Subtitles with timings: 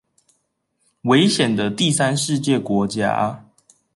[1.03, 3.45] 危險的第三世界國家